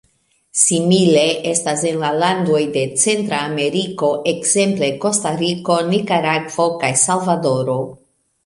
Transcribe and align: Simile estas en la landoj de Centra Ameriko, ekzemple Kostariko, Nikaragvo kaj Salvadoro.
Simile 0.59 1.25
estas 1.49 1.83
en 1.89 1.99
la 2.03 2.09
landoj 2.23 2.61
de 2.79 2.83
Centra 3.03 3.43
Ameriko, 3.51 4.11
ekzemple 4.33 4.91
Kostariko, 5.05 5.79
Nikaragvo 5.93 6.67
kaj 6.83 6.95
Salvadoro. 7.07 7.79